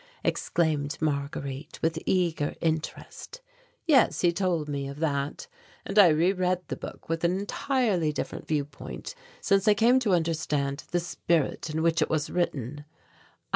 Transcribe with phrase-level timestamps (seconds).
[0.23, 3.39] exclaimed Marguerite with eager interest.
[3.85, 5.45] "Yes, he told me of that
[5.85, 10.15] and I re read the book with an entirely different viewpoint since I came to
[10.15, 12.83] understand the spirit in which it was written."